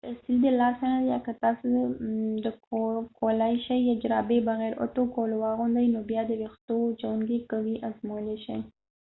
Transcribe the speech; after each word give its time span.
که 0.05 0.09
استري 0.13 0.37
د 0.43 0.47
لاسه 0.59 0.85
نه 0.93 0.99
ده 1.01 1.07
یا 1.11 1.19
که 1.25 1.33
تاسو 1.43 1.65
د 2.45 2.47
کولای 3.19 3.53
شئ 3.65 3.81
جرابې 4.01 4.39
بغېر 4.49 4.73
اوتو 4.81 5.03
کولو 5.15 5.35
واغوندئ 5.43 5.87
نو 5.93 5.99
بیا 6.09 6.21
د 6.27 6.31
ويښتووچوونکی 6.39 7.37
که 7.49 7.57
وي 7.65 7.75
ازمویلای 7.87 8.37
شئ 8.45 8.59